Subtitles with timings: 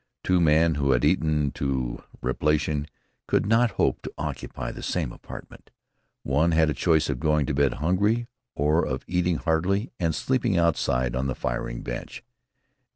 [0.23, 2.87] Two men who had eaten to repletion
[3.27, 5.69] could not hope to occupy the same apartment.
[6.23, 8.25] One had a choice of going to bed hungry
[8.55, 12.23] or of eating heartily and sleeping outside on the firing bench.